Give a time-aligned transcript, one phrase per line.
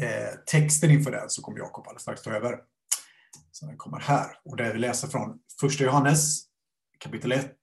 [0.00, 2.58] eh, texten inför den så kommer Jakob alldeles strax ta över.
[3.50, 4.36] Så den kommer här.
[4.44, 6.42] Och där vi läser från första Johannes
[6.98, 7.56] kapitel 1,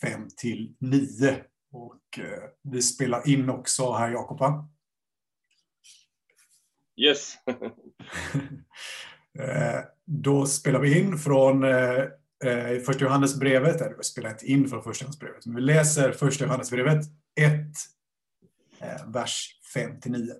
[0.00, 1.44] 5 till 9.
[1.72, 4.68] Och eh, vi spelar in också här Jakob va?
[6.96, 7.34] Yes.
[9.38, 11.98] eh, då spelar vi in från eh,
[12.44, 16.44] eh första Johannesbrevet, eller vi spelar inte in från första Johannesbrevet, men vi läser första
[16.44, 17.04] Johannesbrevet
[17.40, 17.50] 1,
[18.80, 20.34] eh, vers 5 till 9.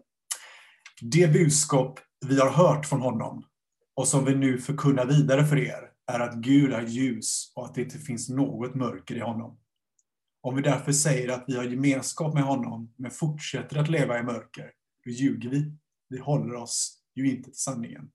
[1.05, 3.45] Det budskap vi har hört från honom
[3.97, 7.75] och som vi nu förkunnar vidare för er är att Gud är ljus och att
[7.75, 9.59] det inte finns något mörker i honom.
[10.43, 14.23] Om vi därför säger att vi har gemenskap med honom men fortsätter att leva i
[14.23, 14.73] mörker,
[15.05, 15.73] då ljuger vi.
[16.09, 18.11] Vi håller oss ju inte till sanningen.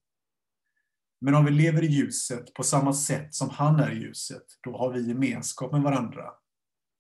[1.22, 4.78] Men om vi lever i ljuset på samma sätt som han är i ljuset, då
[4.78, 6.24] har vi gemenskap med varandra.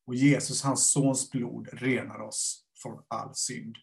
[0.07, 3.77] Och Jesus, hans sons blod, renar oss från all synd.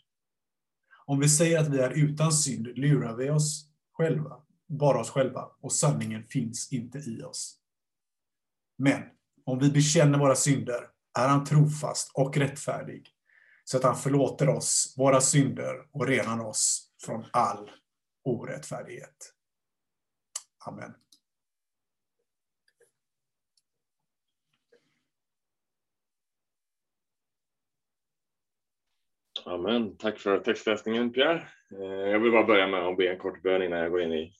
[1.06, 4.36] Om vi säger att vi är utan synd lurar vi oss själva,
[4.66, 7.59] bara oss själva, och sanningen finns inte i oss.
[8.79, 9.02] Men
[9.45, 13.09] om vi bekänner våra synder är han trofast och rättfärdig,
[13.64, 17.70] så att han förlåter oss våra synder och renar oss från all
[18.24, 19.34] orättfärdighet.
[20.66, 20.95] Amen.
[29.46, 29.96] Amen.
[29.96, 31.48] Tack för textläsningen Pierre.
[31.80, 34.12] Eh, jag vill bara börja med att be en kort bön innan jag går in
[34.12, 34.32] i,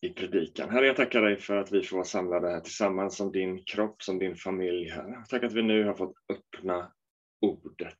[0.00, 0.70] i predikan.
[0.70, 4.02] Herre, jag tackar dig för att vi får vara samlade här tillsammans som din kropp,
[4.02, 4.88] som din familj.
[4.88, 5.24] Herre.
[5.28, 6.92] Tack att vi nu har fått öppna
[7.40, 7.98] ordet.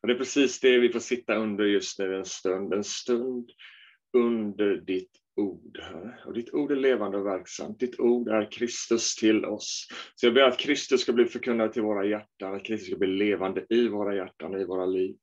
[0.00, 3.50] Och det är precis det vi får sitta under just nu en stund, en stund
[4.16, 6.18] under ditt ord, Herre.
[6.26, 7.80] Och ditt ord är levande och verksamt.
[7.80, 9.88] Ditt ord är Kristus till oss.
[10.14, 13.08] Så jag ber att Kristus ska bli förkunnad till våra hjärtan, att Kristus ska bli
[13.08, 15.16] levande i våra hjärtan, i våra liv.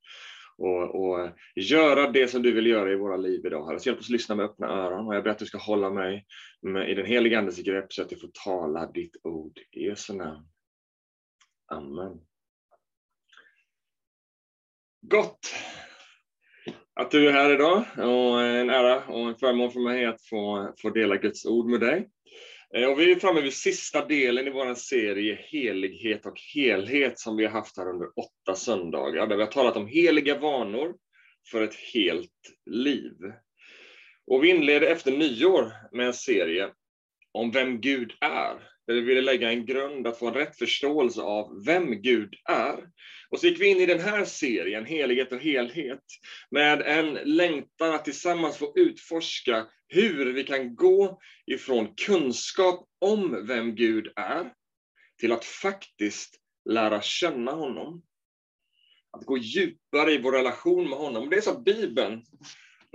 [0.57, 3.79] Och, och eh, göra det som du vill göra i våra liv idag, Herre.
[3.79, 5.07] Så hjälp oss lyssna med öppna öron.
[5.07, 6.25] Och jag ber att du ska hålla mig
[6.61, 9.59] med, i den heliga Andes grepp så att jag får tala ditt ord.
[9.71, 10.47] I Jesu namn.
[11.71, 12.19] Amen.
[15.01, 15.53] Gott
[16.99, 20.27] att du är här idag och eh, en ära och en förmån för mig att
[20.27, 22.09] få, få dela Guds ord med dig.
[22.75, 27.37] Eh, och vi är framme vid sista delen i vår serie Helighet och helhet som
[27.37, 30.95] vi har haft här under åtta söndagar, där vi har talat om heliga vanor
[31.51, 33.15] för ett helt liv.
[34.27, 36.69] Och vi inleder efter nyår med en serie
[37.31, 41.21] om vem Gud är, där vi ville lägga en grund att få en rätt förståelse
[41.21, 42.77] av vem Gud är.
[43.31, 46.03] Och så gick vi in i den här serien, Helighet och helhet,
[46.51, 53.75] med en längtan att tillsammans få utforska hur vi kan gå ifrån kunskap om vem
[53.75, 54.53] Gud är,
[55.19, 56.35] till att faktiskt
[56.69, 58.03] lära känna honom.
[59.11, 61.29] Att gå djupare i vår relation med honom.
[61.29, 62.23] Det är så att Bibeln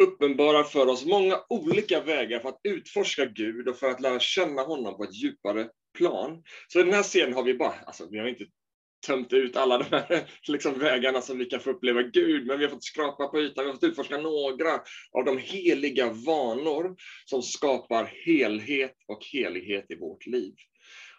[0.02, 4.62] uppenbarar för oss många olika vägar för att utforska Gud och för att lära känna
[4.62, 5.68] honom på ett djupare
[5.98, 6.42] plan.
[6.68, 8.44] Så i den här serien har vi bara, alltså vi har inte
[9.06, 12.64] tömt ut alla de här liksom, vägarna som vi kan få uppleva Gud, men vi
[12.64, 14.72] har fått skrapa på ytan, vi har fått utforska några
[15.12, 20.54] av de heliga vanor som skapar helhet och helighet i vårt liv.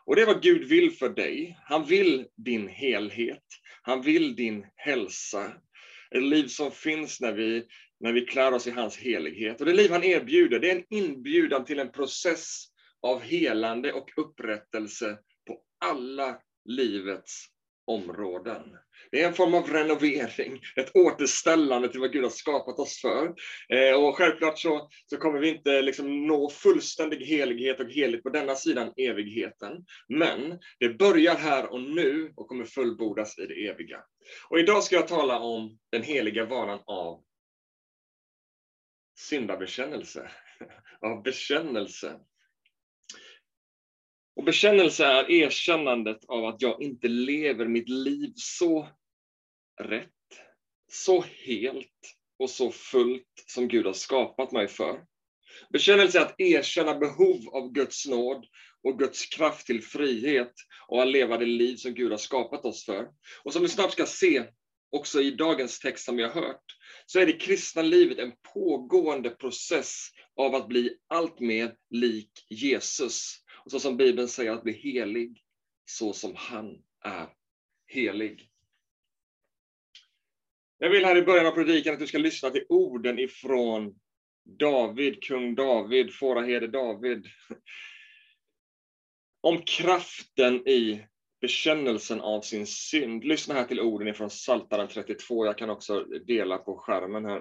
[0.06, 1.58] Och det är vad Gud vill för dig.
[1.64, 3.44] Han vill din helhet.
[3.82, 5.52] Han vill din hälsa.
[6.12, 7.64] Ett liv som finns när vi,
[8.00, 9.60] när vi klär oss i hans helighet.
[9.60, 12.66] Och det liv han erbjuder, det är en inbjudan till en process
[13.02, 15.18] av helande och upprättelse
[15.48, 17.46] på alla livets
[17.88, 18.78] områden.
[19.12, 23.34] Det är en form av renovering, ett återställande till vad Gud har skapat oss för.
[23.70, 28.30] Eh, och självklart så, så kommer vi inte liksom nå fullständig helighet och heligt på
[28.30, 29.86] denna sidan evigheten.
[30.08, 34.00] Men det börjar här och nu och kommer fullbordas i det eviga.
[34.50, 37.24] Och idag ska jag tala om den heliga vanan av
[39.20, 40.32] syndabekännelse,
[41.02, 42.20] av bekännelse.
[44.36, 48.88] Och bekännelse är erkännandet av att jag inte lever mitt liv så
[49.82, 50.10] rätt,
[50.92, 55.06] så helt och så fullt som Gud har skapat mig för.
[55.70, 58.46] Bekännelse är att erkänna behov av Guds nåd
[58.84, 60.54] och Guds kraft till frihet
[60.88, 63.08] och att leva det liv som Gud har skapat oss för.
[63.44, 64.44] Och som vi snart ska se,
[64.92, 66.64] också i dagens text som vi har hört,
[67.06, 73.45] så är det kristna livet en pågående process av att bli allt mer lik Jesus.
[73.66, 75.44] Och så som Bibeln säger, att bli helig
[75.86, 77.28] så som han är
[77.88, 78.50] helig.
[80.78, 84.00] Jag vill här i början av predikan att du ska lyssna till orden ifrån
[84.44, 87.26] David, kung David, fåraherde David.
[89.42, 91.06] Om kraften i
[91.42, 93.24] bekännelsen av sin synd.
[93.24, 95.46] Lyssna här till orden ifrån Psaltaren 32.
[95.46, 97.38] Jag kan också dela på skärmen här.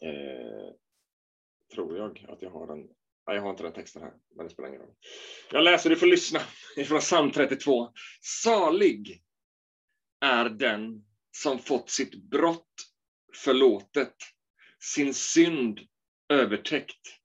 [0.00, 0.72] Eh,
[1.74, 2.88] tror jag att jag har den.
[3.26, 4.94] Nej, jag har inte den texten här, men det spelar ingen roll.
[5.50, 6.40] Jag läser, du får lyssna,
[6.76, 7.92] ifrån psalm 32.
[8.20, 9.22] Salig
[10.20, 12.74] är den som fått sitt brott
[13.34, 14.14] förlåtet,
[14.80, 15.80] sin synd
[16.28, 17.18] övertäckt.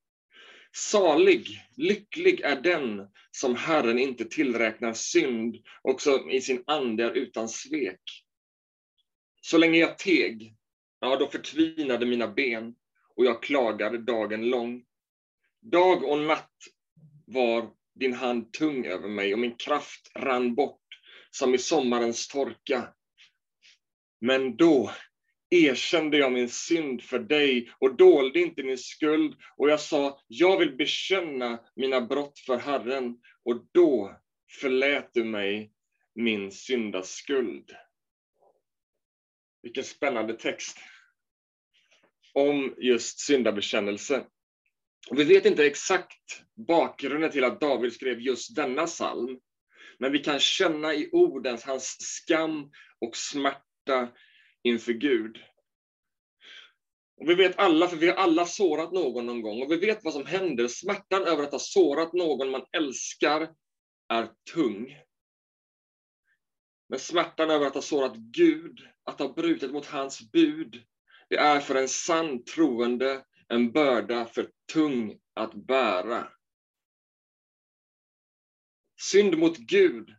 [0.75, 7.11] Salig, lycklig är den som Herren inte tillräknar synd och som i sin ande är
[7.11, 8.01] utan svek.
[9.41, 10.55] Så länge jag teg,
[10.99, 12.75] ja, då förtvinade mina ben
[13.15, 14.85] och jag klagade dagen lång.
[15.71, 16.53] Dag och natt
[17.25, 20.81] var din hand tung över mig och min kraft rann bort
[21.31, 22.93] som i sommarens torka.
[24.21, 24.91] Men då
[25.49, 30.59] erkände jag min synd för dig och dolde inte min skuld och jag sa, jag
[30.59, 34.17] vill bekänna mina brott för Herren och då
[34.61, 35.71] förlät du mig
[36.15, 37.71] min syndaskuld.
[39.61, 40.77] Vilken spännande text
[42.33, 44.25] om just syndabekännelse.
[45.09, 49.39] Och vi vet inte exakt bakgrunden till att David skrev just denna psalm,
[49.99, 54.09] men vi kan känna i orden hans skam och smärta
[54.63, 55.37] inför Gud.
[57.21, 60.03] Och vi vet alla, för vi har alla sårat någon någon gång, och vi vet
[60.03, 60.67] vad som händer.
[60.67, 63.49] Smärtan över att ha sårat någon man älskar
[64.09, 64.97] är tung.
[66.89, 70.83] Men smärtan över att ha sårat Gud, att ha brutit mot hans bud,
[71.29, 76.27] det är för en sann troende en börda för tung att bära.
[79.01, 80.15] Synd mot Gud,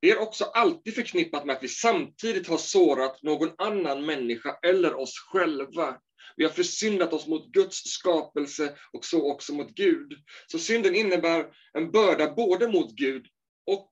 [0.00, 4.94] det är också alltid förknippat med att vi samtidigt har sårat någon annan människa eller
[4.94, 6.00] oss själva.
[6.36, 10.18] Vi har försyndat oss mot Guds skapelse och så också mot Gud.
[10.46, 13.26] Så synden innebär en börda både mot Gud
[13.66, 13.90] och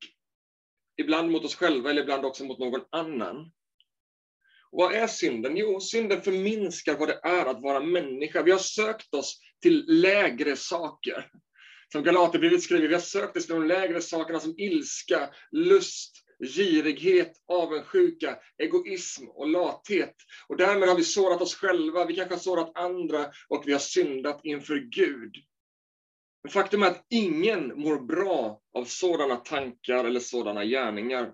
[0.96, 3.50] ibland mot oss själva eller ibland också mot någon annan.
[4.72, 5.56] Vad är synden?
[5.56, 8.42] Jo, synden förminskar vad det är att vara människa.
[8.42, 11.30] Vi har sökt oss till lägre saker.
[11.92, 16.12] Som Galaterbrevet skriver, vi har sökt oss till de lägre sakerna som ilska, lust,
[16.56, 20.14] girighet, avundsjuka, egoism och lathet.
[20.48, 23.80] Och därmed har vi sårat oss själva, vi kanske har sårat andra och vi har
[23.80, 25.34] syndat inför Gud.
[26.42, 31.32] Men faktum är att ingen mår bra av sådana tankar eller sådana gärningar.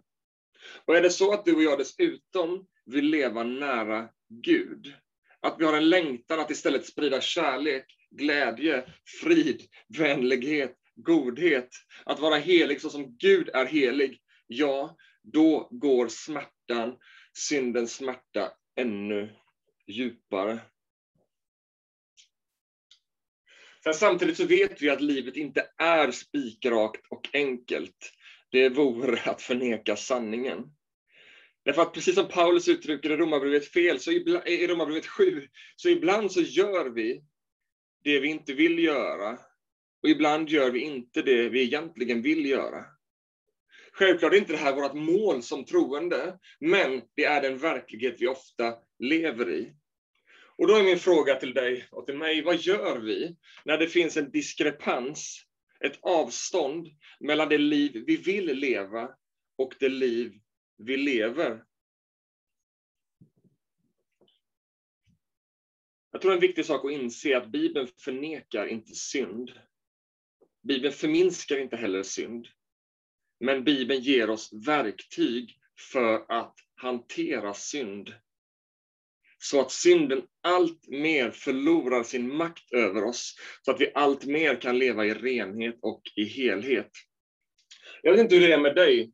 [0.85, 4.94] Och är det så att du och jag dessutom vill leva nära Gud,
[5.41, 8.85] att vi har en längtan att istället sprida kärlek, glädje,
[9.23, 9.62] frid,
[9.99, 11.69] vänlighet, godhet,
[12.05, 16.97] att vara helig så som Gud är helig, ja, då går smärtan,
[17.33, 19.32] syndens smärta, ännu
[19.87, 20.59] djupare.
[23.85, 28.12] Sen samtidigt så vet vi att livet inte är spikrakt och enkelt.
[28.50, 30.77] Det vore att förneka sanningen.
[31.67, 35.89] Därför att precis som Paulus uttrycker i Romarbrevet fel, så ibland, i Romarbrevet 7, så
[35.89, 37.25] ibland så gör vi
[38.05, 39.39] det vi inte vill göra.
[40.03, 42.85] Och ibland gör vi inte det vi egentligen vill göra.
[43.93, 48.27] Självklart är inte det här vårt mål som troende, men det är den verklighet vi
[48.27, 49.73] ofta lever i.
[50.59, 53.89] Och då är min fråga till dig och till mig, vad gör vi när det
[53.89, 55.43] finns en diskrepans,
[55.81, 56.89] ett avstånd
[57.21, 59.09] mellan det liv vi vill leva
[59.59, 60.33] och det liv
[60.76, 61.64] vi lever?
[66.11, 69.53] Jag tror en viktig sak att inse är att Bibeln förnekar inte synd.
[70.62, 72.48] Bibeln förminskar inte heller synd.
[73.41, 75.58] Men Bibeln ger oss verktyg
[75.93, 78.15] för att hantera synd.
[79.39, 84.60] Så att synden allt mer förlorar sin makt över oss, så att vi allt mer
[84.60, 86.91] kan leva i renhet och i helhet.
[88.03, 89.12] Jag vet inte hur det är med dig,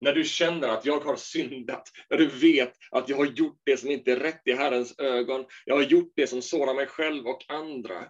[0.00, 3.76] när du känner att jag har syndat, när du vet att jag har gjort det
[3.76, 7.26] som inte är rätt i Herrens ögon, jag har gjort det som sårar mig själv
[7.26, 8.04] och andra.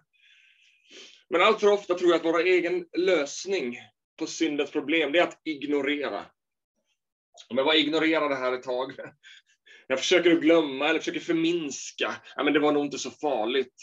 [1.30, 3.78] Men allt för ofta tror jag att vår egen lösning
[4.18, 6.24] på syndens problem, det är att ignorera.
[7.48, 8.92] Om jag bara ignorerar det här ett tag,
[9.86, 13.74] jag försöker glömma eller försöker förminska, ja men det var nog inte så farligt.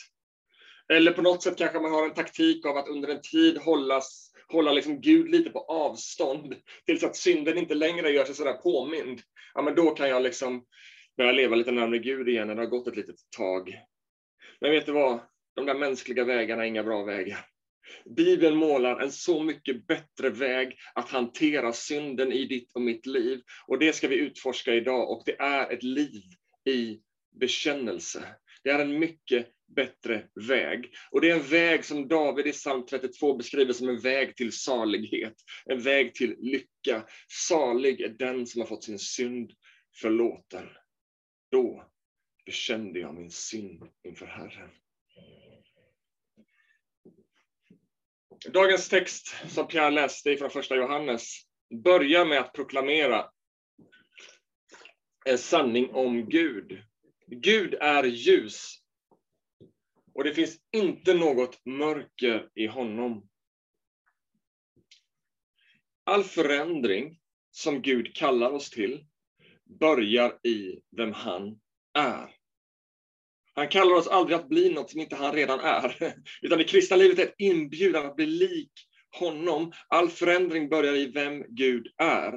[0.94, 4.02] Eller på något sätt kanske man har en taktik av att under en tid hålla
[4.52, 9.22] hålla liksom Gud lite på avstånd, tills att synden inte längre gör sig sådär påmind.
[9.54, 10.66] Ja men då kan jag liksom
[11.18, 13.80] börja leva lite närmare Gud igen när det har gått ett litet tag.
[14.62, 15.20] Men vet du vad?
[15.56, 17.46] De där mänskliga vägarna är inga bra vägar.
[18.18, 23.42] Bibeln målar en så mycket bättre väg att hantera synden i ditt och mitt liv.
[23.68, 26.24] Och det ska vi utforska idag och det är ett liv
[26.66, 27.00] i
[27.40, 28.36] bekännelse.
[28.64, 30.94] Det är en mycket bättre väg.
[31.12, 34.52] Och det är en väg som David i psalm 32 beskriver som en väg till
[34.52, 37.06] salighet, en väg till lycka.
[37.50, 39.52] Salig är den som har fått sin synd
[40.02, 40.70] förlåten.
[41.52, 41.90] Då
[42.46, 44.70] bekände jag min synd inför Herren.
[48.54, 51.42] Dagens text som Pierre läste från första Johannes
[51.84, 53.26] börjar med att proklamera
[55.26, 56.84] en sanning om Gud.
[57.28, 58.82] Gud är ljus
[60.18, 63.30] och det finns inte något mörker i honom.
[66.04, 67.20] All förändring
[67.52, 69.06] som Gud kallar oss till
[69.80, 71.60] börjar i vem han
[71.94, 72.30] är.
[73.54, 76.98] Han kallar oss aldrig att bli något som inte han redan är, utan det kristna
[76.98, 78.72] livet är ett inbjudan att bli lik
[79.20, 79.72] honom.
[79.88, 82.34] All förändring börjar i vem Gud är.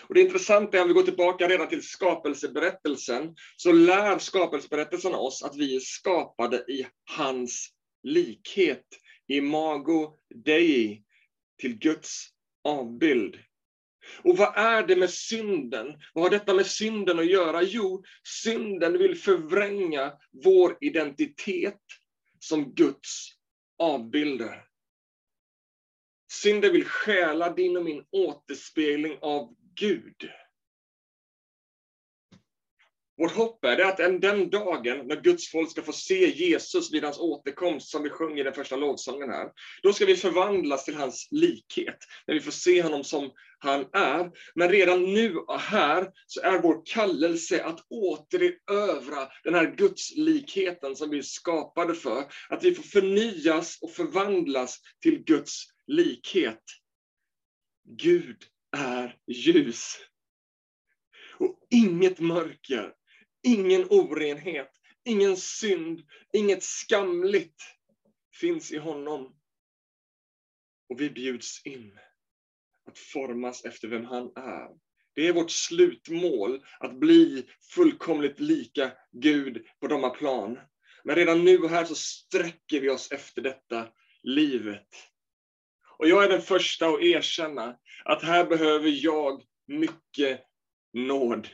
[0.00, 5.42] Och Det intressanta är, om vi går tillbaka redan till skapelseberättelsen, så lär skapelseberättelsen oss
[5.42, 7.68] att vi är skapade i hans
[8.02, 8.86] likhet,
[9.28, 11.02] imago dei,
[11.60, 12.28] till Guds
[12.64, 13.38] avbild.
[14.24, 15.86] Och vad är det med synden?
[16.14, 17.62] Vad har detta med synden att göra?
[17.62, 18.04] Jo,
[18.44, 20.12] synden vill förvränga
[20.44, 21.80] vår identitet
[22.38, 23.28] som Guds
[23.78, 24.64] avbilder.
[26.32, 30.30] Synden vill stjäla din och min återspegling av Gud.
[33.18, 37.18] Vårt hopp är att den dagen när Guds folk ska få se Jesus vid hans
[37.18, 39.50] återkomst, som vi sjunger i den första lovsången här,
[39.82, 44.30] då ska vi förvandlas till hans likhet, när vi får se honom som han är.
[44.54, 51.10] Men redan nu och här så är vår kallelse att återerövra den här Gudslikheten som
[51.10, 52.24] vi är skapade för.
[52.48, 56.62] Att vi får förnyas och förvandlas till Guds likhet.
[57.84, 58.44] Gud
[58.76, 59.96] är ljus.
[61.38, 62.94] Och inget mörker
[63.42, 64.70] Ingen orenhet,
[65.04, 67.62] ingen synd, inget skamligt
[68.40, 69.36] finns i honom.
[70.88, 71.98] Och vi bjuds in
[72.84, 74.68] att formas efter vem han är.
[75.14, 80.58] Det är vårt slutmål, att bli fullkomligt lika Gud på de plan.
[81.04, 83.88] Men redan nu och här så sträcker vi oss efter detta
[84.22, 84.88] livet.
[85.98, 90.40] Och jag är den första att erkänna att här behöver jag mycket
[90.92, 91.48] nåd.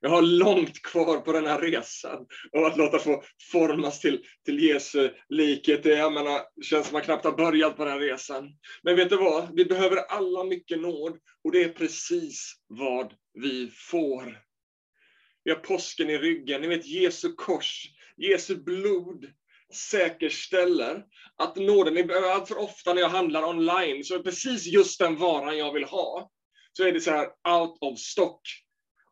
[0.00, 4.62] Jag har långt kvar på den här resan och att låta få formas till, till
[4.62, 5.82] Jesu likhet.
[5.82, 8.50] Det jag menar, känns som att man knappt har börjat på den resan.
[8.82, 9.56] Men vet du vad?
[9.56, 14.38] Vi behöver alla mycket nåd och det är precis vad vi får.
[15.44, 16.60] Vi har påsken i ryggen.
[16.60, 19.26] Ni vet Jesu kors, Jesu blod
[19.76, 21.04] säkerställer
[21.36, 25.58] att nåden, allt för ofta när jag handlar online, så är precis just den varan
[25.58, 26.30] jag vill ha,
[26.72, 28.40] så är det så här out of stock.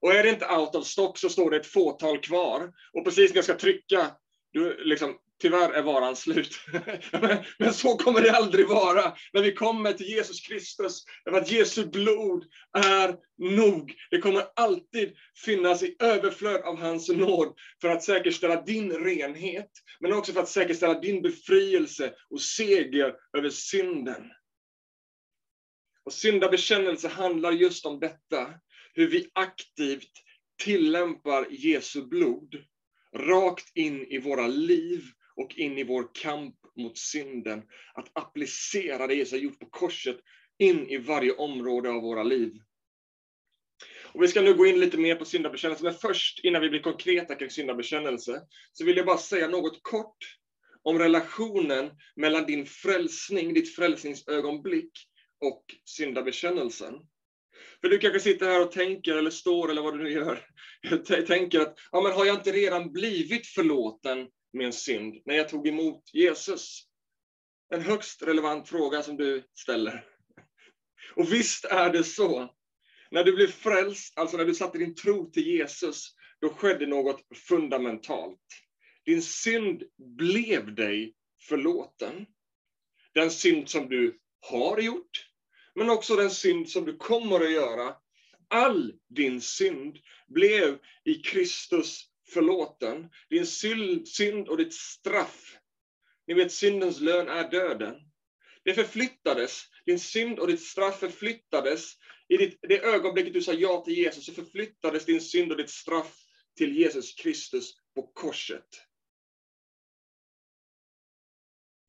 [0.01, 2.73] Och är det inte out of stock så står det ett fåtal kvar.
[2.93, 4.11] Och precis när jag ska trycka,
[4.53, 6.61] du, liksom, tyvärr är varan slut.
[7.59, 11.05] Men så kommer det aldrig vara när vi kommer till Jesus Kristus.
[11.25, 12.45] Därför att Jesu blod
[12.79, 13.95] är nog.
[14.11, 19.71] Det kommer alltid finnas i överflöd av hans nåd för att säkerställa din renhet,
[20.01, 24.31] men också för att säkerställa din befrielse och seger över synden.
[26.05, 28.55] Och syndabekännelse handlar just om detta
[28.95, 30.13] hur vi aktivt
[30.63, 32.55] tillämpar Jesu blod
[33.17, 35.05] rakt in i våra liv
[35.37, 37.63] och in i vår kamp mot synden.
[37.95, 40.17] Att applicera det Jesus har gjort på korset
[40.59, 42.53] in i varje område av våra liv.
[44.13, 46.83] Och vi ska nu gå in lite mer på syndabekännelse, men först innan vi blir
[46.83, 50.17] konkreta kring syndabekännelse, så vill jag bara säga något kort
[50.83, 54.93] om relationen mellan din frälsning, ditt frälsningsögonblick
[55.41, 56.95] och syndabekännelsen.
[57.81, 60.47] För du kanske sitter här och tänker, eller står, eller vad du nu gör,
[61.27, 65.49] tänker att, ja men har jag inte redan blivit förlåten med en synd när jag
[65.49, 66.83] tog emot Jesus?
[67.75, 70.05] En högst relevant fråga som du ställer.
[71.17, 72.55] Och visst är det så.
[73.11, 77.21] När du blev frälst, alltså när du satte din tro till Jesus, då skedde något
[77.49, 78.41] fundamentalt.
[79.05, 79.83] Din synd
[80.19, 81.15] blev dig
[81.49, 82.27] förlåten.
[83.15, 85.27] Den synd som du har gjort,
[85.75, 87.95] men också den synd som du kommer att göra.
[88.49, 93.09] All din synd blev i Kristus förlåten.
[93.31, 93.47] Din
[94.07, 95.59] synd och ditt straff.
[96.27, 97.95] Ni vet, syndens lön är döden.
[98.65, 101.93] Det förflyttades, din synd och ditt straff förflyttades.
[102.29, 105.71] I ditt, det ögonblicket du sa ja till Jesus så förflyttades din synd och ditt
[105.71, 106.19] straff
[106.57, 108.69] till Jesus Kristus på korset.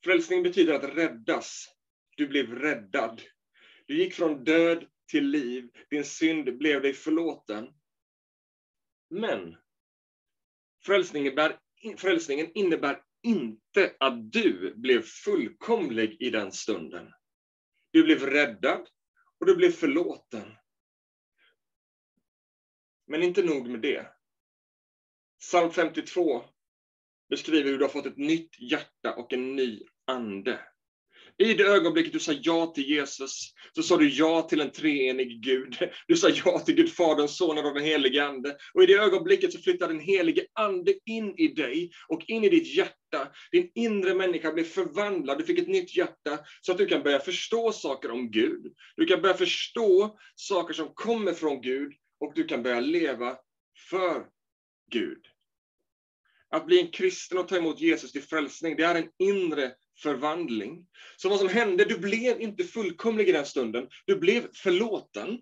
[0.04, 1.70] Frälsning betyder att räddas.
[2.18, 3.22] Du blev räddad.
[3.86, 5.70] Du gick från död till liv.
[5.90, 7.68] Din synd blev dig förlåten.
[9.10, 9.58] Men
[10.86, 11.60] frälsningen, innebär,
[11.98, 17.14] frälsningen innebär inte att du blev fullkomlig i den stunden.
[17.92, 18.88] Du blev räddad
[19.40, 20.56] och du blev förlåten.
[23.08, 24.08] Men inte nog med det.
[25.40, 26.44] Psalm 52
[27.30, 30.73] beskriver hur du har fått ett nytt hjärta och en ny ande.
[31.38, 35.44] I det ögonblicket du sa ja till Jesus, så sa du ja till en treenig
[35.44, 35.78] Gud.
[36.08, 38.58] Du sa ja till Gud Fadern, Sonen och den helige Ande.
[38.74, 42.50] Och i det ögonblicket så flyttar den helige Ande in i dig och in i
[42.50, 43.32] ditt hjärta.
[43.52, 47.20] Din inre människa blev förvandlad, du fick ett nytt hjärta, så att du kan börja
[47.20, 48.74] förstå saker om Gud.
[48.96, 53.38] Du kan börja förstå saker som kommer från Gud och du kan börja leva
[53.90, 54.26] för
[54.92, 55.26] Gud.
[56.50, 60.88] Att bli en kristen och ta emot Jesus till frälsning, det är en inre förvandling.
[61.18, 63.88] Så vad som hände, du blev inte fullkomlig i den stunden.
[64.06, 65.40] Du blev förlåten.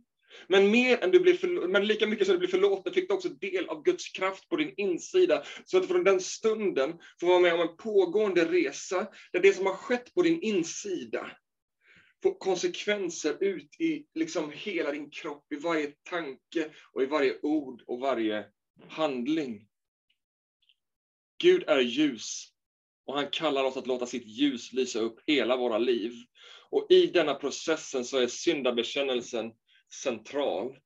[0.47, 3.29] Men, mer än du blev men lika mycket som du blev förlåten fick du också
[3.29, 5.43] del av Guds kraft på din insida.
[5.65, 9.65] Så att från den stunden får vara med om en pågående resa, där det som
[9.65, 11.31] har skett på din insida
[12.23, 17.83] får konsekvenser ut i liksom hela din kropp, i varje tanke och i varje ord
[17.87, 18.45] och varje
[18.87, 19.67] handling.
[21.37, 22.47] Gud är ljus
[23.07, 26.13] och han kallar oss att låta sitt ljus lysa upp hela våra liv.
[26.69, 29.51] Och i denna processen så är syndabekännelsen
[30.03, 30.77] central.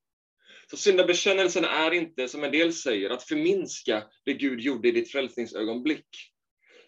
[0.70, 5.10] Så syndabekännelsen är inte, som en del säger, att förminska det Gud gjorde i ditt
[5.10, 6.08] frälsningsögonblick.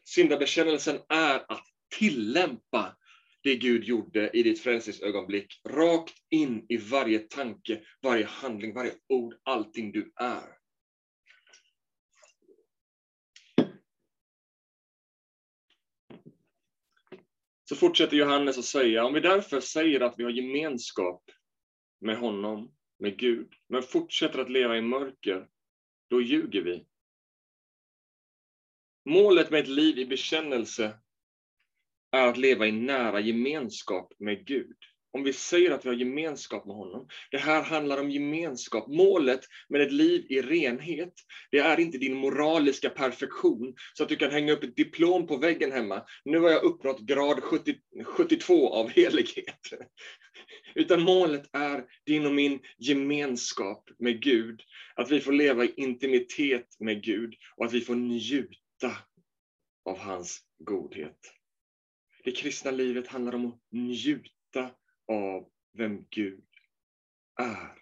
[0.05, 1.65] Syndabekännelsen är att
[1.99, 2.97] tillämpa
[3.43, 9.35] det Gud gjorde i ditt frälsningsögonblick, rakt in i varje tanke, varje handling, varje ord,
[9.45, 10.58] allting du är.
[17.69, 21.25] Så fortsätter Johannes att säga, om vi därför säger att vi har gemenskap
[22.01, 25.49] med honom, med Gud, men fortsätter att leva i mörker,
[26.11, 26.87] då ljuger vi.
[29.05, 30.99] Målet med ett liv i bekännelse
[32.11, 34.77] är att leva i nära gemenskap med Gud
[35.13, 37.09] om vi säger att vi har gemenskap med honom.
[37.31, 38.89] Det här handlar om gemenskap.
[38.89, 41.13] Målet med ett liv i renhet,
[41.51, 45.37] det är inte din moraliska perfektion, så att du kan hänga upp ett diplom på
[45.37, 46.03] väggen hemma.
[46.25, 47.75] Nu har jag uppnått grad 70,
[48.05, 49.61] 72 av helighet.
[50.75, 54.61] Utan målet är din och min gemenskap med Gud.
[54.95, 58.97] Att vi får leva i intimitet med Gud och att vi får njuta
[59.85, 61.19] av hans godhet.
[62.25, 64.71] Det kristna livet handlar om att njuta
[65.09, 66.45] av vem Gud
[67.41, 67.79] är.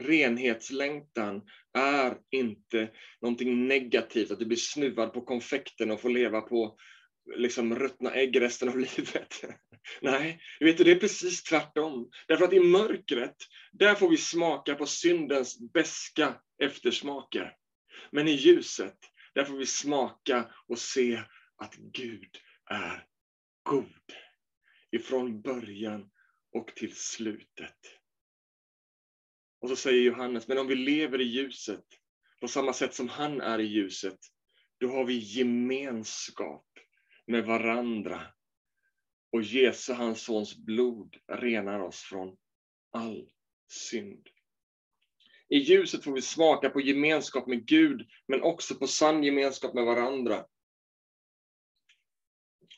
[0.00, 1.42] Renhetslängtan
[1.78, 2.90] är inte
[3.20, 6.76] någonting negativt, att du blir snuvad på konfekten och får leva på
[7.36, 9.44] liksom ruttna ägg resten av livet.
[10.00, 12.10] Nej, vet du, det är precis tvärtom.
[12.28, 13.36] Därför att i mörkret,
[13.72, 17.54] där får vi smaka på syndens beska eftersmaker.
[18.10, 18.98] Men i ljuset,
[19.34, 21.22] där får vi smaka och se
[21.56, 22.36] att Gud
[22.70, 23.06] är
[23.62, 24.12] god.
[24.90, 26.10] Ifrån början
[26.52, 27.78] och till slutet.
[29.60, 31.84] Och så säger Johannes, men om vi lever i ljuset
[32.40, 34.18] på samma sätt som han är i ljuset,
[34.78, 36.66] då har vi gemenskap
[37.26, 38.22] med varandra.
[39.32, 42.36] Och Jesu, hans sons blod, renar oss från
[42.90, 43.30] all
[43.70, 44.28] synd.
[45.48, 49.84] I ljuset får vi smaka på gemenskap med Gud, men också på sann gemenskap med
[49.84, 50.46] varandra.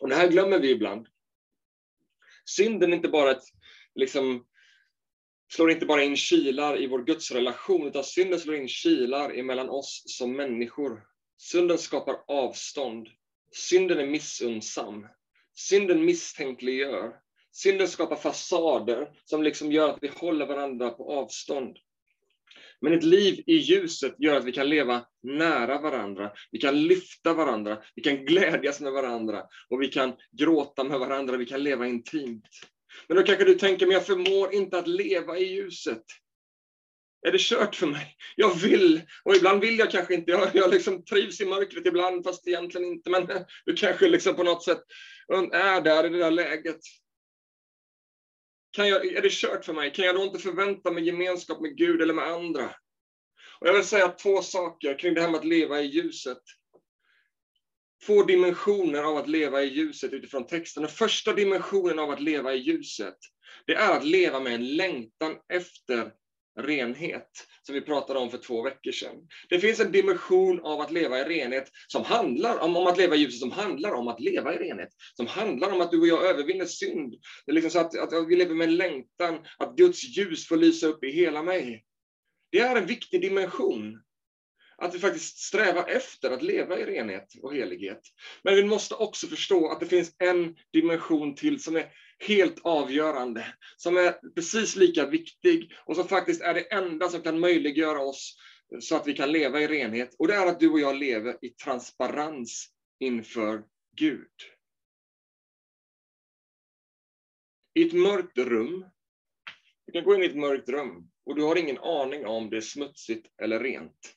[0.01, 1.09] Och det här glömmer vi ibland.
[2.45, 3.45] Synden är inte bara ett,
[3.95, 4.45] liksom,
[5.53, 10.03] slår inte bara in kilar i vår gudsrelation, utan synden slår in kilar emellan oss
[10.07, 11.03] som människor.
[11.37, 13.09] Synden skapar avstånd.
[13.53, 15.07] Synden är missunnsam.
[15.55, 17.13] Synden misstänkliggör.
[17.53, 21.77] Synden skapar fasader som liksom gör att vi håller varandra på avstånd.
[22.81, 27.35] Men ett liv i ljuset gör att vi kan leva nära varandra, vi kan lyfta
[27.35, 31.87] varandra, vi kan glädjas med varandra och vi kan gråta med varandra, vi kan leva
[31.87, 32.49] intimt.
[33.09, 36.03] Men då kanske du tänker, men jag förmår inte att leva i ljuset.
[37.27, 38.17] Är det kört för mig?
[38.37, 40.31] Jag vill, och ibland vill jag kanske inte.
[40.31, 43.11] Jag, jag liksom trivs i mörkret ibland, fast egentligen inte.
[43.11, 43.29] Men
[43.65, 44.83] du kanske liksom på något sätt
[45.53, 46.81] är där i det där läget.
[48.71, 49.93] Kan jag, är det kört för mig?
[49.93, 52.65] Kan jag då inte förvänta mig gemenskap med Gud eller med andra?
[53.61, 56.43] Och jag vill säga två saker kring det här med att leva i ljuset.
[58.07, 60.83] Två dimensioner av att leva i ljuset utifrån texten.
[60.83, 63.17] Den första dimensionen av att leva i ljuset,
[63.67, 66.13] det är att leva med en längtan efter
[66.61, 67.31] renhet,
[67.63, 69.29] som vi pratade om för två veckor sedan.
[69.49, 73.17] Det finns en dimension av att leva i renhet som handlar om, om att leva
[73.17, 76.07] i ljuset, som handlar om att leva i renhet, som handlar om att du och
[76.07, 77.15] jag övervinner synd.
[77.47, 80.57] Det är liksom så att, att vi lever med en längtan, att Guds ljus får
[80.57, 81.85] lysa upp i hela mig.
[82.51, 84.01] Det är en viktig dimension.
[84.77, 88.01] Att vi faktiskt strävar efter att leva i renhet och helighet.
[88.43, 93.47] Men vi måste också förstå att det finns en dimension till som är helt avgörande,
[93.77, 98.37] som är precis lika viktig och som faktiskt är det enda som kan möjliggöra oss
[98.81, 100.15] så att vi kan leva i renhet.
[100.19, 102.69] Och det är att du och jag lever i transparens
[103.01, 103.65] inför
[103.97, 104.31] Gud.
[107.75, 108.85] I ett mörkt rum,
[109.87, 112.57] du kan gå in i ett mörkt rum och du har ingen aning om det
[112.57, 114.15] är smutsigt eller rent.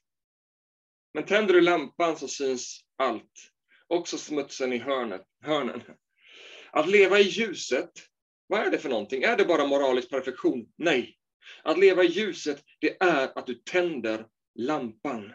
[1.18, 3.52] Men tänder du lampan så syns allt,
[3.88, 5.82] också smutsen i hörnet, hörnen.
[6.72, 7.92] Att leva i ljuset,
[8.48, 9.24] vad är det för någonting?
[9.24, 10.68] Är det bara moralisk perfektion?
[10.76, 11.18] Nej.
[11.64, 14.26] Att leva i ljuset, det är att du tänder
[14.56, 15.34] lampan.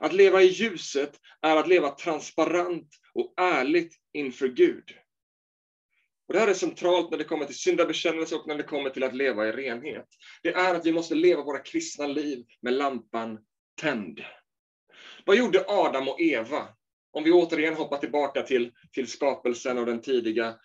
[0.00, 4.90] Att leva i ljuset är att leva transparent och ärligt inför Gud.
[6.28, 9.04] Och det här är centralt när det kommer till syndabekännelse och när det kommer till
[9.04, 10.08] att leva i renhet.
[10.42, 13.38] Det är att vi måste leva våra kristna liv med lampan
[13.80, 14.20] tänd.
[15.26, 16.68] Vad gjorde Adam och Eva?
[17.10, 20.58] Om vi återigen hoppar tillbaka till, till skapelsen och den tidiga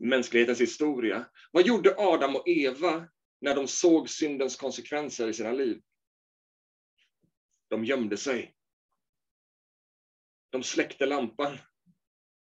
[0.00, 1.26] mänsklighetens historia.
[1.52, 3.08] Vad gjorde Adam och Eva
[3.40, 5.80] när de såg syndens konsekvenser i sina liv?
[7.68, 8.54] De gömde sig.
[10.50, 11.58] De släckte lampan.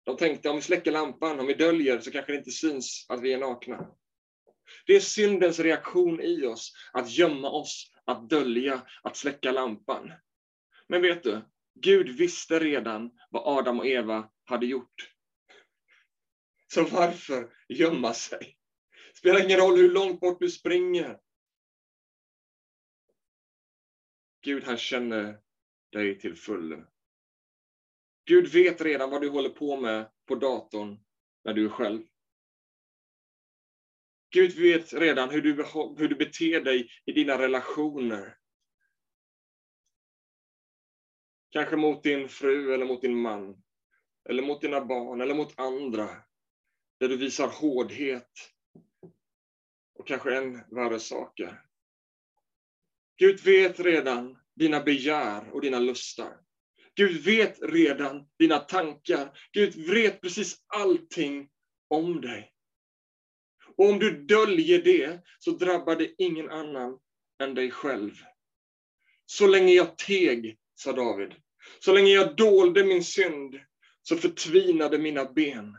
[0.04, 3.22] De tänkte om vi släcker lampan, om vi döljer, så kanske det inte syns att
[3.22, 3.88] vi är nakna.
[4.86, 10.12] Det är syndens reaktion i oss, att gömma oss, att dölja, att släcka lampan.
[10.92, 11.42] Men vet du,
[11.74, 15.14] Gud visste redan vad Adam och Eva hade gjort.
[16.68, 18.58] Så varför gömma sig?
[19.14, 21.20] Spelar ingen roll hur långt bort du springer.
[24.42, 25.40] Gud, han känner
[25.92, 26.84] dig till fullo.
[28.26, 31.00] Gud vet redan vad du håller på med på datorn
[31.44, 32.04] när du är själv.
[34.30, 35.54] Gud vet redan hur du,
[35.98, 38.41] hur du beter dig i dina relationer.
[41.52, 43.64] Kanske mot din fru eller mot din man,
[44.30, 46.10] eller mot dina barn eller mot andra.
[47.00, 48.32] Där du visar hårdhet
[50.00, 51.62] och kanske än värre saker.
[53.18, 56.38] Gud vet redan dina begär och dina lustar.
[56.96, 59.38] Gud vet redan dina tankar.
[59.52, 61.50] Gud vet precis allting
[61.88, 62.54] om dig.
[63.76, 67.00] Och om du döljer det så drabbar det ingen annan
[67.44, 68.12] än dig själv.
[69.26, 71.36] Så länge jag teg, sa David,
[71.80, 73.60] så länge jag dolde min synd
[74.02, 75.78] så förtvinade mina ben.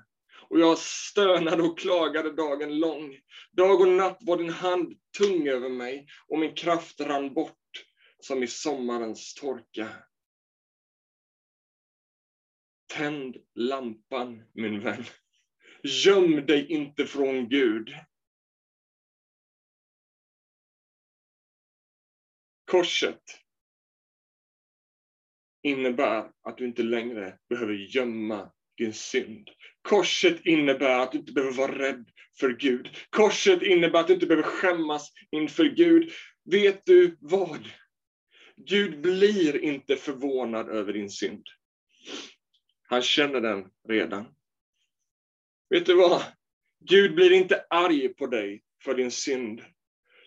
[0.49, 3.19] Och jag stönade och klagade dagen lång.
[3.53, 7.85] Dag och natt var din hand tung över mig och min kraft rann bort
[8.19, 9.89] som i sommarens torka.
[12.87, 15.05] Tänd lampan, min vän.
[15.83, 17.95] Göm dig inte från Gud.
[22.65, 23.42] Korset
[25.63, 29.51] innebär att du inte längre behöver gömma din synd.
[29.83, 32.89] Korset innebär att du inte behöver vara rädd för Gud.
[33.11, 36.11] Korset innebär att du inte behöver skämmas inför Gud.
[36.51, 37.69] Vet du vad?
[38.57, 41.47] Gud blir inte förvånad över din synd.
[42.89, 44.27] Han känner den redan.
[45.71, 46.23] Vet du vad?
[46.85, 49.63] Gud blir inte arg på dig för din synd.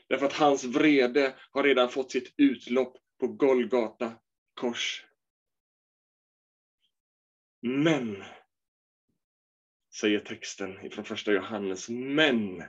[0.10, 4.13] Därför att hans vrede har redan fått sitt utlopp på Golgata
[4.54, 5.06] kors.
[7.67, 8.23] Men,
[9.99, 12.63] säger texten från första Johannes, men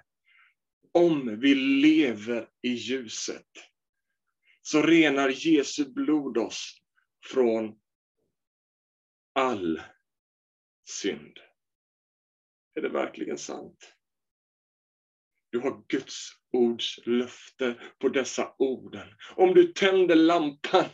[0.93, 3.51] om vi lever i ljuset
[4.63, 6.83] så renar Jesu blod oss
[7.27, 7.81] från
[9.33, 9.83] all
[10.89, 11.39] synd.
[12.75, 13.95] Är det verkligen sant?
[15.51, 19.09] Du har Guds ords löfte på dessa orden.
[19.37, 20.85] Om du tänder lampan,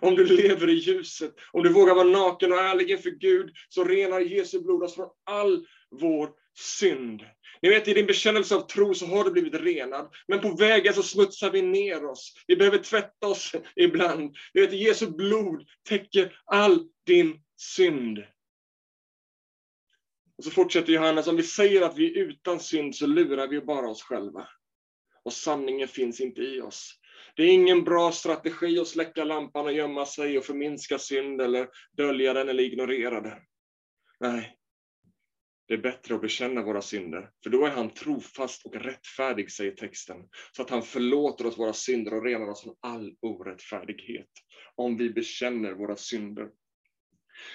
[0.00, 3.84] om du lever i ljuset, om du vågar vara naken och ärlig inför Gud, så
[3.84, 7.22] renar Jesu blod oss från all vår synd.
[7.62, 10.94] Ni vet, i din bekännelse av tro så har du blivit renad, men på vägen
[10.94, 12.34] så smutsar vi ner oss.
[12.46, 14.36] Vi behöver tvätta oss ibland.
[14.54, 18.18] Ni vet, Jesu blod täcker all din synd.
[20.38, 23.60] Och så fortsätter Johannes, om vi säger att vi är utan synd så lurar vi
[23.60, 24.48] bara oss själva.
[25.24, 26.94] Och sanningen finns inte i oss.
[27.36, 31.68] Det är ingen bra strategi att släcka lampan och gömma sig och förminska synd eller
[31.96, 33.38] dölja den eller ignorera den.
[34.20, 34.56] Nej,
[35.70, 39.72] det är bättre att bekänna våra synder, för då är han trofast och rättfärdig, säger
[39.72, 40.16] texten,
[40.56, 44.30] så att han förlåter oss våra synder och renar oss från all orättfärdighet,
[44.74, 46.48] om vi bekänner våra synder.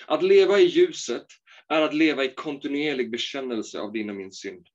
[0.06, 1.26] Att leva i ljuset
[1.68, 4.68] är att leva i kontinuerlig bekännelse av din och min synd.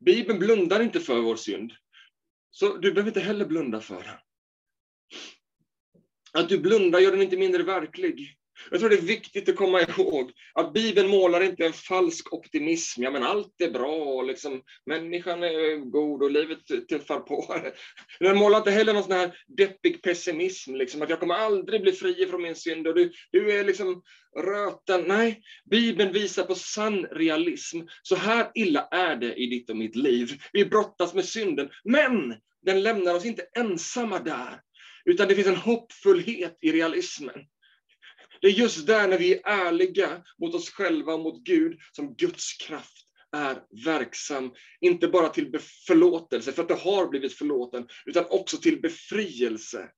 [0.00, 1.72] Bibeln blundar inte för vår synd,
[2.54, 4.18] så du behöver inte heller blunda för den.
[6.32, 8.36] Att du blundar gör den inte mindre verklig.
[8.70, 13.02] Jag tror det är viktigt att komma ihåg att Bibeln målar inte en falsk optimism.
[13.02, 17.62] Ja, men allt är bra, liksom, människan är god och livet tuffar på.
[18.20, 21.92] Den målar inte heller någon sån här deppig pessimism, liksom, att jag kommer aldrig bli
[21.92, 24.02] fri från min synd och du, du är liksom
[24.36, 25.04] röten.
[25.06, 27.80] Nej, Bibeln visar på sann realism.
[28.02, 30.30] Så här illa är det i ditt och mitt liv.
[30.52, 34.60] Vi brottas med synden, men den lämnar oss inte ensamma där,
[35.04, 37.46] utan det finns en hoppfullhet i realismen.
[38.40, 42.14] Det är just där när vi är ärliga mot oss själva och mot Gud som
[42.14, 44.54] Guds kraft är verksam.
[44.80, 49.90] Inte bara till förlåtelse, för att du har blivit förlåten, utan också till befrielse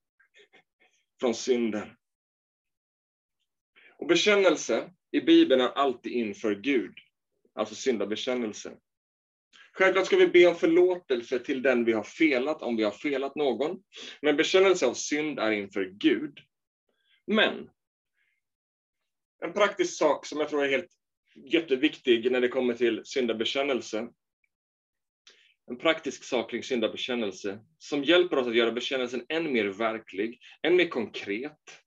[1.20, 1.88] från synden.
[3.98, 6.92] Och bekännelse i Bibeln är alltid inför Gud,
[7.54, 8.76] alltså syndabekännelse.
[9.72, 13.36] Självklart ska vi be om förlåtelse till den vi har felat, om vi har felat
[13.36, 13.82] någon.
[14.22, 16.38] Men bekännelse av synd är inför Gud.
[17.26, 17.70] Men
[19.44, 20.90] en praktisk sak som jag tror är helt
[21.34, 24.08] jätteviktig när det kommer till syndabekännelse.
[25.66, 30.76] En praktisk sak kring syndabekännelse som hjälper oss att göra bekännelsen än mer verklig, än
[30.76, 31.82] mer konkret.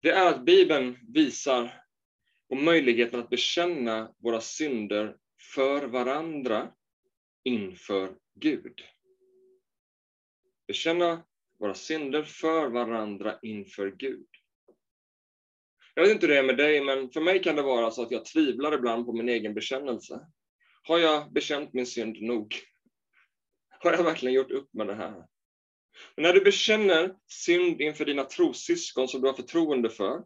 [0.00, 1.84] Det är att Bibeln visar
[2.48, 5.16] på möjligheten att bekänna våra synder
[5.54, 6.72] för varandra
[7.44, 8.82] inför Gud.
[10.66, 11.24] Bekänna
[11.58, 14.26] våra synder för varandra inför Gud.
[15.94, 18.02] Jag vet inte hur det är med dig, men för mig kan det vara så
[18.02, 20.20] att jag tvivlar ibland på min egen bekännelse.
[20.82, 22.54] Har jag bekänt min synd nog?
[23.78, 25.26] Har jag verkligen gjort upp med det här?
[26.16, 30.22] Men när du bekänner synd inför dina trossyskon som du har förtroende för,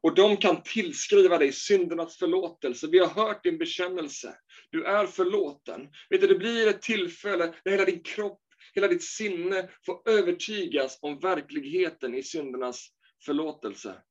[0.00, 2.86] och de kan tillskriva dig syndernas förlåtelse.
[2.86, 4.36] Vi har hört din bekännelse.
[4.70, 5.88] Du är förlåten.
[6.10, 8.40] Vet du, det blir ett tillfälle där hela din kropp,
[8.74, 12.88] hela ditt sinne får övertygas om verkligheten i syndernas
[13.24, 14.02] förlåtelse.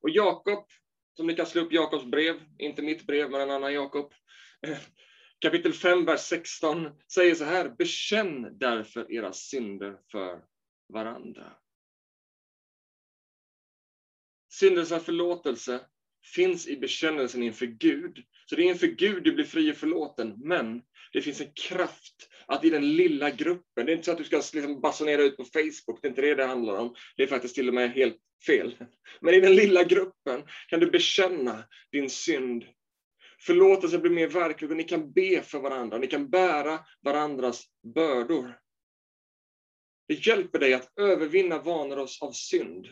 [0.00, 0.66] Och Jakob,
[1.16, 4.12] som ni kan slå upp Jakobs brev, inte mitt brev, men en annan Jakob,
[4.66, 4.78] eh,
[5.38, 10.44] kapitel 5, vers 16, säger så här, bekänn därför era synder för
[10.88, 11.52] varandra.
[14.52, 15.80] Syndens förlåtelse
[16.34, 18.24] finns i bekännelsen inför Gud.
[18.46, 20.82] Så det är inför Gud du blir fri och förlåten, men
[21.12, 24.24] det finns en kraft att i den lilla gruppen, det är inte så att du
[24.24, 27.26] ska liksom basunera ut på Facebook, det är inte det det handlar om, det är
[27.26, 28.76] faktiskt till och med helt fel.
[29.20, 32.64] Men i den lilla gruppen kan du bekänna din synd.
[33.40, 38.58] Förlåtelse blir mer verklig och ni kan be för varandra, ni kan bära varandras bördor.
[40.08, 42.88] Det hjälper dig att övervinna vanor av synd.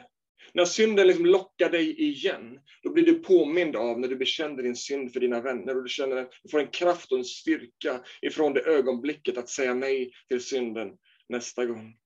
[0.53, 4.77] När synden liksom lockar dig igen, då blir du påmind av när du bekänner din
[4.77, 8.53] synd för dina vänner och du, känner, du får en kraft och en styrka ifrån
[8.53, 10.89] det ögonblicket att säga nej till synden
[11.29, 11.97] nästa gång.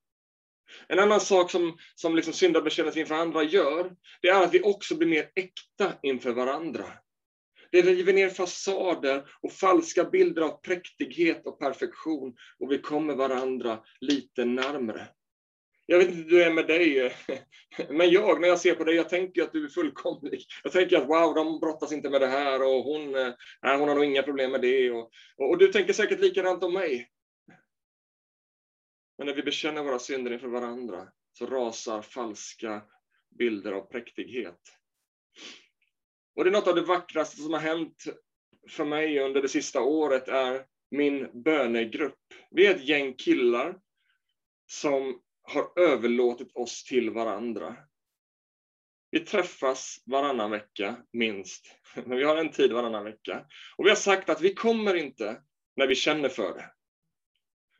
[0.87, 4.95] En annan sak som, som liksom syndabekännelse inför andra gör, det är att vi också
[4.95, 6.85] blir mer äkta inför varandra.
[7.71, 13.79] Det river ner fasader och falska bilder av präktighet och perfektion och vi kommer varandra
[14.01, 15.07] lite närmre.
[15.85, 17.11] Jag vet inte hur det är med dig, eh,
[17.89, 20.45] men jag, när jag ser på dig, jag tänker att du är fullkomlig.
[20.63, 23.87] Jag tänker att wow, de brottas inte med det här och hon, eh, nej, hon
[23.87, 24.91] har nog inga problem med det.
[24.91, 27.09] Och, och, och du tänker säkert likadant om mig.
[29.17, 32.81] Men när vi bekänner våra synder inför varandra så rasar falska
[33.39, 34.59] bilder av präktighet.
[36.35, 38.03] Och det är något av det vackraste som har hänt
[38.69, 42.19] för mig under det sista året är min bönegrupp.
[42.51, 43.79] Vi är ett gäng killar
[44.65, 47.75] som har överlåtit oss till varandra.
[49.11, 51.75] Vi träffas varannan vecka, minst.
[52.05, 53.45] Men vi har en tid varannan vecka.
[53.77, 55.41] Och vi har sagt att vi kommer inte
[55.75, 56.71] när vi känner för det.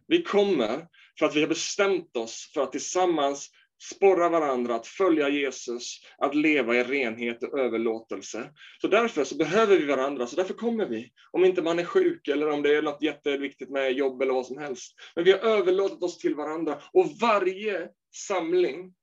[0.08, 0.88] Vi kommer
[1.19, 3.52] för att vi har bestämt oss för att tillsammans
[3.84, 8.54] sporra varandra att följa Jesus, att leva i renhet och överlåtelse.
[8.82, 11.12] Så därför så behöver vi varandra, så därför kommer vi.
[11.32, 14.46] Om inte man är sjuk eller om det är något jätteviktigt med jobb eller vad
[14.46, 14.96] som helst.
[15.15, 18.93] Men vi har överlåtit oss till varandra och varje samling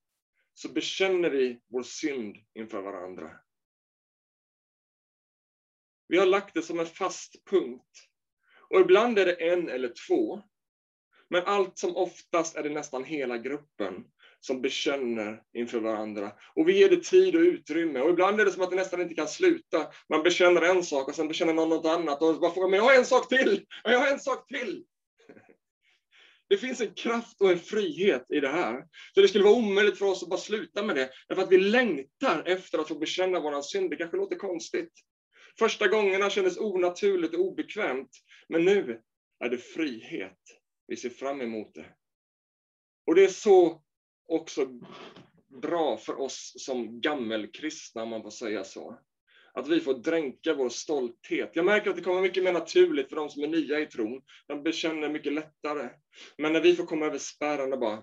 [0.54, 3.30] så bekänner vi vår synd inför varandra.
[6.08, 8.06] Vi har lagt det som en fast punkt.
[8.70, 10.42] Och ibland är det en eller två.
[11.28, 14.04] Men allt som oftast är det nästan hela gruppen
[14.40, 16.32] som bekänner inför varandra.
[16.54, 18.00] Och vi ger det tid och utrymme.
[18.00, 19.86] Och ibland är det som att det nästan inte kan sluta.
[20.08, 22.22] Man bekänner en sak och sen bekänner någon något annat.
[22.22, 23.66] Och bara frågar, men jag har en sak till!
[23.84, 24.84] Jag har en sak till!
[26.48, 28.84] Det finns en kraft och en frihet i det här.
[29.14, 31.10] Så det skulle vara omöjligt för oss att bara sluta med det.
[31.28, 33.90] Därför att vi längtar efter att få bekänna vår synd.
[33.90, 34.92] Det kanske låter konstigt.
[35.58, 38.10] Första gångerna kändes onaturligt och obekvämt.
[38.48, 39.00] Men nu
[39.44, 40.38] är det frihet.
[40.86, 41.86] Vi ser fram emot det.
[43.06, 43.82] Och det är så
[44.30, 44.66] också
[45.62, 48.98] bra för oss som gammelkristna, om man får säga så.
[49.52, 51.50] Att vi får dränka vår stolthet.
[51.54, 54.22] Jag märker att det kommer mycket mer naturligt för de som är nya i tron.
[54.46, 55.88] De bekänner mycket lättare.
[56.38, 58.02] Men när vi får komma över spärren och bara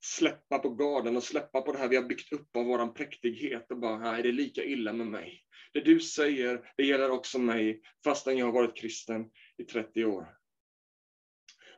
[0.00, 3.70] släppa på garden och släppa på det här vi har byggt upp av vår präktighet
[3.70, 5.44] och bara, nej, det är lika illa med mig.
[5.72, 10.37] Det du säger, det gäller också mig, fastän jag har varit kristen i 30 år.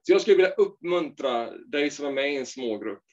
[0.02, 3.04] Så jag skulle vilja uppmuntra dig som är med i en smågrupp,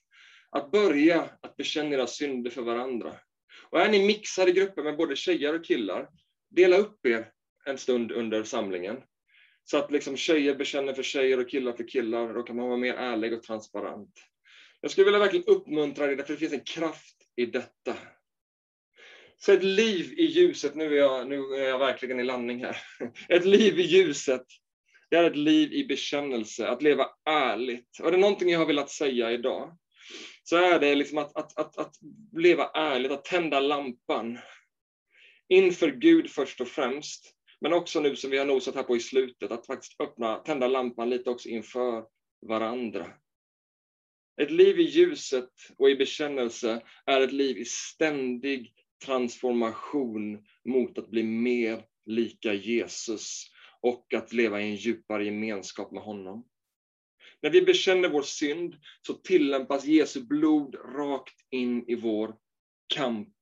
[0.50, 3.16] att börja att bekänna era synder för varandra.
[3.70, 6.10] Och är ni mixade grupper med både tjejer och killar,
[6.50, 7.32] dela upp er
[7.66, 8.98] en stund under samlingen.
[9.64, 12.78] Så att liksom tjejer bekänner för tjejer och killar för killar, då kan man vara
[12.78, 14.14] mer ärlig och transparent.
[14.82, 17.96] Jag skulle vilja verkligen uppmuntra dig, för det finns en kraft i detta.
[19.38, 22.78] Så ett liv i ljuset, nu är, jag, nu är jag verkligen i landning här.
[23.30, 24.46] Ett liv i ljuset,
[25.10, 28.00] det är ett liv i bekännelse, att leva ärligt.
[28.04, 29.78] Och det är någonting jag har velat säga idag,
[30.44, 31.96] så är det liksom att, att, att, att
[32.38, 34.40] leva ärligt, att tända lampan.
[35.50, 39.00] Inför Gud först och främst, men också nu som vi har nosat här på i
[39.00, 42.06] slutet, att faktiskt öppna, tända lampan lite också inför
[42.48, 43.14] varandra.
[44.42, 48.74] Ett liv i ljuset och i bekännelse är ett liv i ständig
[49.06, 56.04] transformation mot att bli mer lika Jesus och att leva i en djupare gemenskap med
[56.04, 56.48] honom.
[57.42, 58.76] När vi bekänner vår synd
[59.08, 62.38] så tillämpas Jesu blod rakt in i vår
[62.88, 63.36] kamp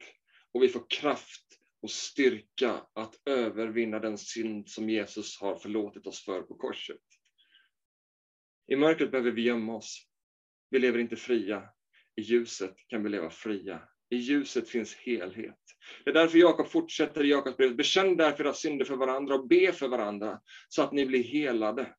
[0.51, 1.45] och vi får kraft
[1.81, 7.01] och styrka att övervinna den synd som Jesus har förlåtit oss för på korset.
[8.67, 10.07] I mörkret behöver vi gömma oss.
[10.69, 11.69] Vi lever inte fria.
[12.15, 13.81] I ljuset kan vi leva fria.
[14.09, 15.59] I ljuset finns helhet.
[16.03, 17.77] Det är därför Jakob fortsätter i Jakobsbrevet.
[17.77, 21.95] Bekänn därför era synder för varandra och be för varandra så att ni blir helade.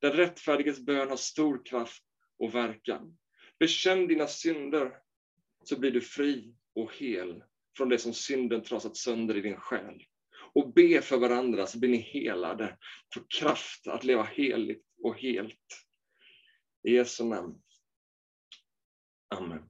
[0.00, 2.02] Den rättfärdiges bön har stor kraft
[2.38, 3.18] och verkan.
[3.58, 4.96] Bekänn dina synder
[5.64, 7.42] så blir du fri och hel
[7.76, 10.02] från det som synden trasat sönder i din själ.
[10.54, 12.78] Och be för varandra så blir ni helade,
[13.14, 15.84] för kraft att leva heligt och helt.
[16.88, 17.62] I Jesu namn.
[19.34, 19.69] Amen.